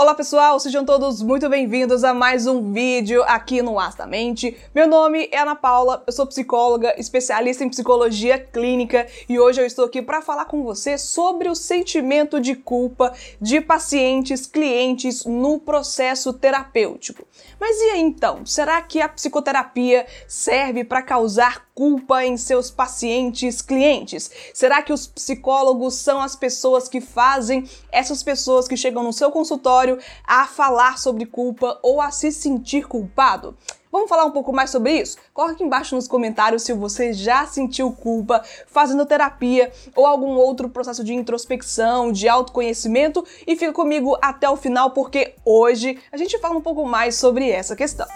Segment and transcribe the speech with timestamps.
[0.00, 4.56] Olá pessoal, sejam todos muito bem-vindos a mais um vídeo aqui no Astamente.
[4.74, 9.66] Meu nome é Ana Paula, eu sou psicóloga, especialista em psicologia clínica e hoje eu
[9.66, 15.58] estou aqui para falar com você sobre o sentimento de culpa de pacientes, clientes no
[15.58, 17.26] processo terapêutico.
[17.60, 23.60] Mas e aí então, será que a psicoterapia serve para causar culpa em seus pacientes,
[23.60, 24.30] clientes?
[24.54, 29.30] Será que os psicólogos são as pessoas que fazem essas pessoas que chegam no seu
[29.30, 29.89] consultório
[30.24, 33.56] a falar sobre culpa ou a se sentir culpado?
[33.92, 35.18] Vamos falar um pouco mais sobre isso?
[35.34, 40.68] Coloque aqui embaixo nos comentários se você já sentiu culpa fazendo terapia ou algum outro
[40.68, 46.38] processo de introspecção, de autoconhecimento e fica comigo até o final porque hoje a gente
[46.38, 48.06] fala um pouco mais sobre essa questão.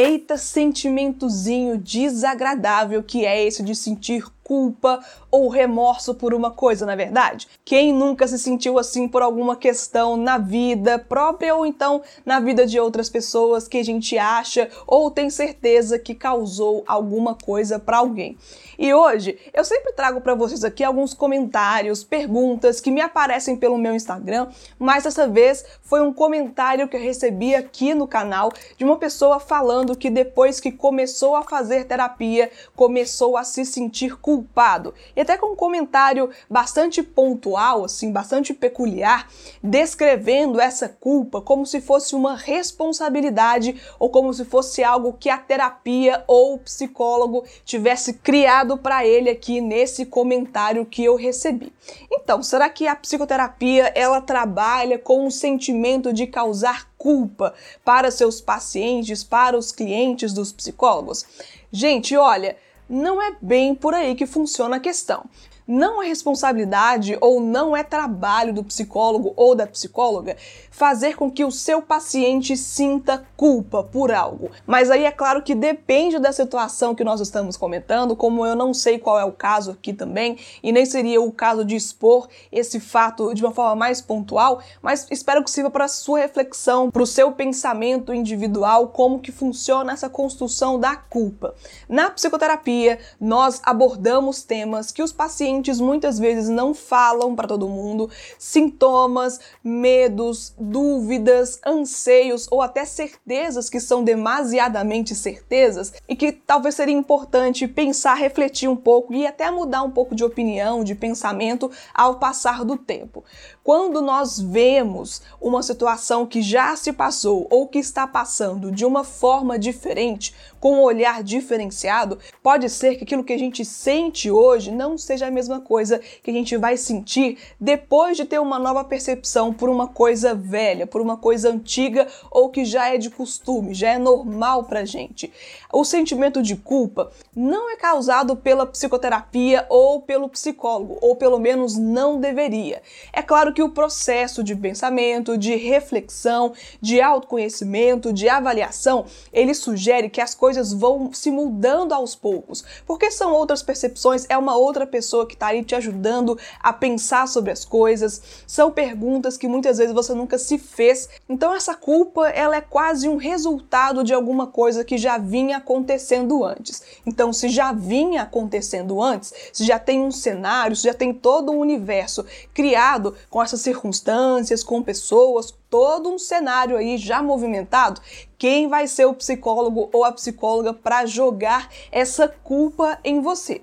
[0.00, 6.94] Eita sentimentozinho desagradável que é esse de sentir culpa ou remorso por uma coisa, na
[6.94, 7.46] é verdade?
[7.66, 12.66] Quem nunca se sentiu assim por alguma questão na vida própria ou então na vida
[12.66, 17.98] de outras pessoas que a gente acha ou tem certeza que causou alguma coisa para
[17.98, 18.38] alguém?
[18.78, 23.76] E hoje eu sempre trago para vocês aqui alguns comentários, perguntas que me aparecem pelo
[23.76, 28.84] meu Instagram, mas dessa vez foi um comentário que eu recebi aqui no canal de
[28.84, 34.37] uma pessoa falando que depois que começou a fazer terapia, começou a se sentir culpada
[34.38, 34.94] culpado.
[35.16, 39.28] E até com um comentário bastante pontual, assim, bastante peculiar,
[39.62, 45.38] descrevendo essa culpa como se fosse uma responsabilidade ou como se fosse algo que a
[45.38, 51.72] terapia ou o psicólogo tivesse criado para ele aqui nesse comentário que eu recebi.
[52.10, 58.40] Então, será que a psicoterapia ela trabalha com o sentimento de causar culpa para seus
[58.40, 61.26] pacientes, para os clientes dos psicólogos?
[61.72, 62.56] Gente, olha,
[62.88, 65.24] não é bem por aí que funciona a questão
[65.68, 70.34] não é responsabilidade ou não é trabalho do psicólogo ou da psicóloga
[70.70, 74.50] fazer com que o seu paciente sinta culpa por algo.
[74.66, 78.72] Mas aí é claro que depende da situação que nós estamos comentando, como eu não
[78.72, 82.80] sei qual é o caso aqui também, e nem seria o caso de expor esse
[82.80, 87.06] fato de uma forma mais pontual, mas espero que sirva para sua reflexão, para o
[87.06, 91.54] seu pensamento individual, como que funciona essa construção da culpa.
[91.88, 97.68] Na psicoterapia, nós abordamos temas que os pacientes pacientes muitas vezes não falam para todo
[97.68, 98.08] mundo
[98.38, 106.94] sintomas, medos, dúvidas, anseios ou até certezas que são demasiadamente certezas e que talvez seria
[106.94, 112.18] importante pensar, refletir um pouco e até mudar um pouco de opinião, de pensamento ao
[112.18, 113.24] passar do tempo.
[113.68, 119.04] Quando nós vemos uma situação que já se passou ou que está passando de uma
[119.04, 124.70] forma diferente, com um olhar diferenciado, pode ser que aquilo que a gente sente hoje
[124.70, 128.82] não seja a mesma coisa que a gente vai sentir depois de ter uma nova
[128.84, 133.74] percepção por uma coisa velha, por uma coisa antiga ou que já é de costume,
[133.74, 135.30] já é normal pra gente.
[135.70, 141.76] O sentimento de culpa não é causado pela psicoterapia ou pelo psicólogo, ou pelo menos
[141.76, 142.82] não deveria.
[143.12, 149.52] É claro que que o processo de pensamento, de reflexão, de autoconhecimento, de avaliação, ele
[149.52, 154.56] sugere que as coisas vão se mudando aos poucos, porque são outras percepções, é uma
[154.56, 159.48] outra pessoa que está ali te ajudando a pensar sobre as coisas, são perguntas que
[159.48, 161.08] muitas vezes você nunca se fez.
[161.28, 166.44] Então essa culpa, ela é quase um resultado de alguma coisa que já vinha acontecendo
[166.44, 166.80] antes.
[167.04, 171.50] Então, se já vinha acontecendo antes, se já tem um cenário, se já tem todo
[171.50, 172.24] um universo
[172.54, 178.00] criado com essas circunstâncias, com pessoas, todo um cenário aí já movimentado,
[178.36, 183.62] quem vai ser o psicólogo ou a psicóloga para jogar essa culpa em você?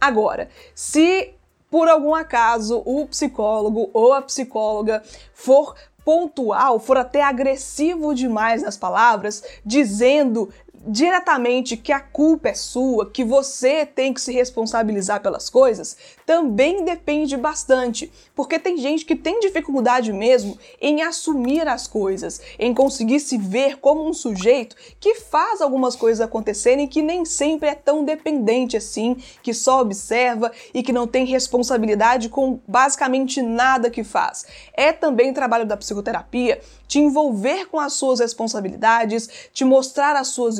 [0.00, 1.34] Agora, se
[1.70, 5.02] por algum acaso o psicólogo ou a psicóloga
[5.32, 5.74] for
[6.04, 10.50] pontual, for até agressivo demais nas palavras, dizendo
[10.86, 15.96] diretamente que a culpa é sua, que você tem que se responsabilizar pelas coisas,
[16.26, 22.74] também depende bastante, porque tem gente que tem dificuldade mesmo em assumir as coisas, em
[22.74, 27.74] conseguir se ver como um sujeito que faz algumas coisas acontecerem que nem sempre é
[27.74, 34.04] tão dependente assim, que só observa e que não tem responsabilidade com basicamente nada que
[34.04, 34.46] faz.
[34.74, 40.58] É também trabalho da psicoterapia te envolver com as suas responsabilidades, te mostrar as suas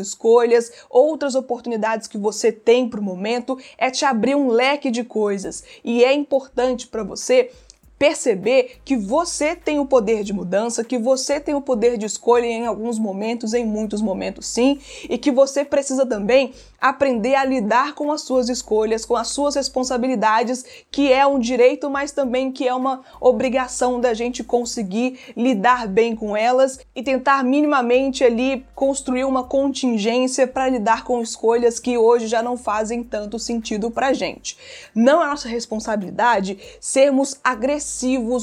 [0.89, 5.65] outras oportunidades que você tem para o momento, é te abrir um leque de coisas.
[5.85, 7.51] E é importante para você
[7.99, 12.45] perceber que você tem o poder de mudança, que você tem o poder de escolha
[12.45, 17.95] em alguns momentos, em muitos momentos sim, e que você precisa também aprender a lidar
[17.95, 22.67] com as suas escolhas, com as suas responsabilidades, que é um direito, mas também que
[22.67, 29.25] é uma obrigação da gente conseguir lidar bem com elas e tentar minimamente ali construir
[29.25, 34.59] uma contingência para lidar com escolhas que hoje já não fazem tanto sentido pra gente.
[34.95, 37.84] Não é nossa responsabilidade sermos agressivos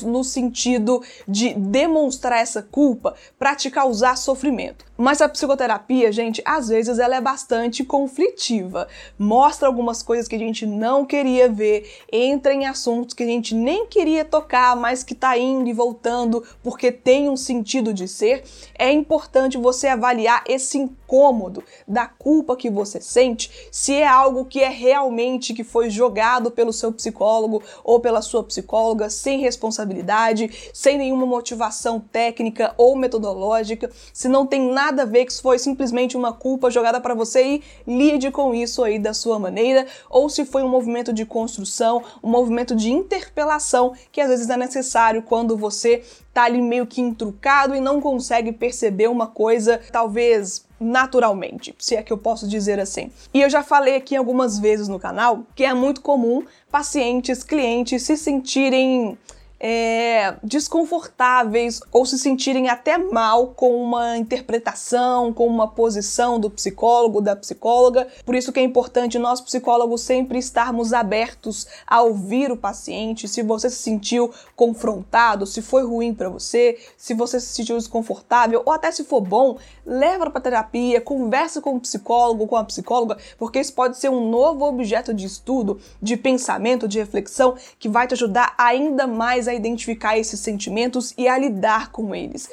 [0.03, 4.85] no sentido de demonstrar essa culpa para te causar sofrimento.
[5.01, 8.87] Mas a psicoterapia, gente, às vezes ela é bastante conflitiva.
[9.17, 13.55] Mostra algumas coisas que a gente não queria ver, entra em assuntos que a gente
[13.55, 18.43] nem queria tocar, mas que tá indo e voltando porque tem um sentido de ser.
[18.77, 24.61] É importante você avaliar esse incômodo da culpa que você sente, se é algo que
[24.61, 30.99] é realmente que foi jogado pelo seu psicólogo ou pela sua psicóloga sem responsabilidade, sem
[30.99, 35.57] nenhuma motivação técnica ou metodológica, se não tem nada nada a ver que isso foi
[35.57, 40.29] simplesmente uma culpa jogada para você e lide com isso aí da sua maneira, ou
[40.29, 45.23] se foi um movimento de construção, um movimento de interpelação que às vezes é necessário
[45.23, 46.03] quando você
[46.33, 52.01] tá ali meio que intrucado e não consegue perceber uma coisa, talvez naturalmente, se é
[52.01, 53.11] que eu posso dizer assim.
[53.33, 58.03] E eu já falei aqui algumas vezes no canal que é muito comum pacientes, clientes
[58.03, 59.17] se sentirem
[59.63, 67.21] é, desconfortáveis ou se sentirem até mal com uma interpretação, com uma posição do psicólogo,
[67.21, 68.07] da psicóloga.
[68.25, 73.27] Por isso que é importante nós psicólogos sempre estarmos abertos a ouvir o paciente.
[73.27, 78.63] Se você se sentiu confrontado, se foi ruim para você, se você se sentiu desconfortável
[78.65, 83.17] ou até se for bom, leva para terapia, conversa com o psicólogo, com a psicóloga,
[83.37, 88.07] porque isso pode ser um novo objeto de estudo, de pensamento, de reflexão que vai
[88.07, 92.49] te ajudar ainda mais a identificar esses sentimentos e a lidar com eles.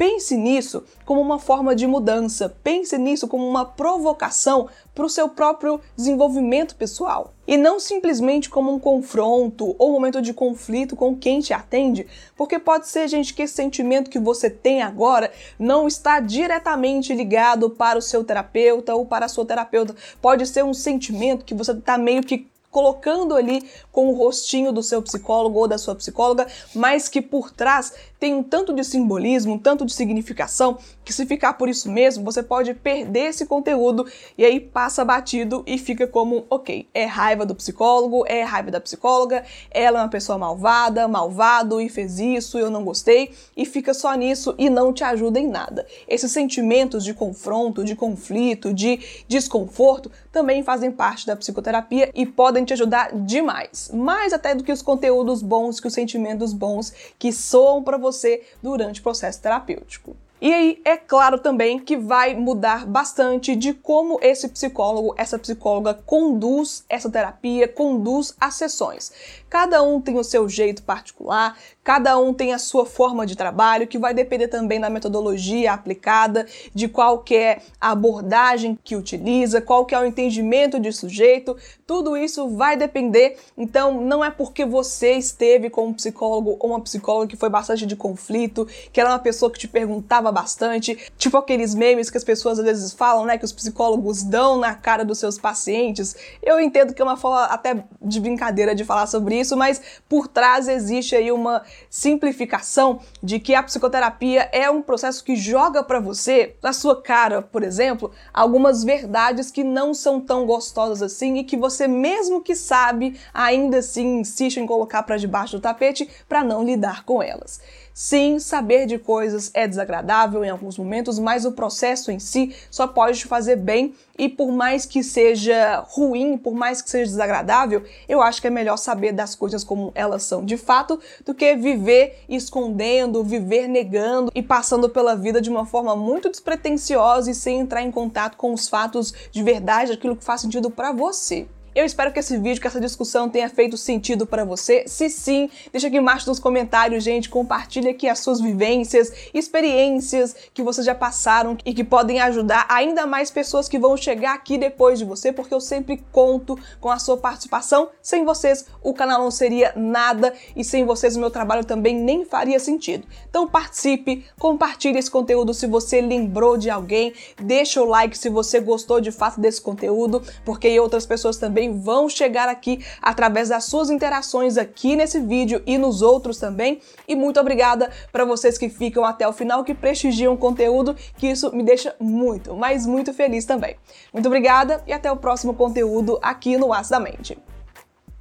[0.00, 5.28] Pense nisso como uma forma de mudança, pense nisso como uma provocação para o seu
[5.28, 7.34] próprio desenvolvimento pessoal.
[7.46, 12.06] E não simplesmente como um confronto ou um momento de conflito com quem te atende,
[12.34, 17.68] porque pode ser, gente, que esse sentimento que você tem agora não está diretamente ligado
[17.68, 19.94] para o seu terapeuta ou para a sua terapeuta.
[20.22, 24.82] Pode ser um sentimento que você está meio que colocando ali com o rostinho do
[24.82, 29.54] seu psicólogo ou da sua psicóloga, mas que por trás tem um tanto de simbolismo,
[29.54, 34.06] um tanto de significação, que se ficar por isso mesmo, você pode perder esse conteúdo
[34.36, 38.80] e aí passa batido e fica como, ok, é raiva do psicólogo, é raiva da
[38.80, 43.94] psicóloga, ela é uma pessoa malvada, malvado e fez isso, eu não gostei, e fica
[43.94, 45.86] só nisso e não te ajuda em nada.
[46.06, 52.66] Esses sentimentos de confronto, de conflito, de desconforto também fazem parte da psicoterapia e podem
[52.66, 57.32] te ajudar demais, mais até do que os conteúdos bons, que os sentimentos bons que
[57.32, 60.16] soam para você você durante o processo terapêutico.
[60.40, 65.92] E aí, é claro também que vai mudar bastante de como esse psicólogo, essa psicóloga
[65.92, 69.12] conduz essa terapia, conduz as sessões.
[69.50, 73.86] Cada um tem o seu jeito particular, cada um tem a sua forma de trabalho,
[73.86, 79.60] que vai depender também da metodologia aplicada, de qual que é a abordagem que utiliza,
[79.60, 81.54] qual que é o entendimento de sujeito,
[81.86, 83.36] tudo isso vai depender.
[83.58, 87.84] Então, não é porque você esteve com um psicólogo ou uma psicóloga que foi bastante
[87.84, 92.24] de conflito, que era uma pessoa que te perguntava bastante, tipo aqueles memes que as
[92.24, 96.14] pessoas às vezes falam, né, que os psicólogos dão na cara dos seus pacientes.
[96.42, 100.28] Eu entendo que é uma forma até de brincadeira de falar sobre isso, mas por
[100.28, 106.00] trás existe aí uma simplificação de que a psicoterapia é um processo que joga para
[106.00, 111.44] você, na sua cara, por exemplo, algumas verdades que não são tão gostosas assim e
[111.44, 116.44] que você mesmo que sabe, ainda assim insiste em colocar para debaixo do tapete para
[116.44, 117.60] não lidar com elas.
[118.02, 122.86] Sim, saber de coisas é desagradável em alguns momentos, mas o processo em si só
[122.86, 127.84] pode te fazer bem e por mais que seja ruim, por mais que seja desagradável,
[128.08, 131.54] eu acho que é melhor saber das coisas como elas são de fato do que
[131.56, 137.60] viver escondendo, viver negando e passando pela vida de uma forma muito despretensiosa e sem
[137.60, 141.46] entrar em contato com os fatos de verdade, aquilo que faz sentido para você.
[141.72, 144.84] Eu espero que esse vídeo, que essa discussão tenha feito sentido para você.
[144.88, 150.64] Se sim, deixa aqui embaixo nos comentários, gente, compartilha aqui as suas vivências, experiências que
[150.64, 154.98] vocês já passaram e que podem ajudar ainda mais pessoas que vão chegar aqui depois
[154.98, 157.90] de você, porque eu sempre conto com a sua participação.
[158.02, 162.24] Sem vocês, o canal não seria nada e sem vocês o meu trabalho também nem
[162.24, 163.06] faria sentido.
[163.28, 168.58] Então participe, compartilhe esse conteúdo se você lembrou de alguém, deixa o like se você
[168.58, 173.64] gostou de fato desse conteúdo, porque outras pessoas também também vão chegar aqui através das
[173.64, 176.80] suas interações aqui nesse vídeo e nos outros também.
[177.06, 181.26] E muito obrigada para vocês que ficam até o final, que prestigiam o conteúdo, que
[181.26, 183.76] isso me deixa muito, mas muito feliz também.
[184.12, 187.36] Muito obrigada e até o próximo conteúdo aqui no Aço da Mente.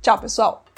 [0.01, 0.68] Tchau, pessoal!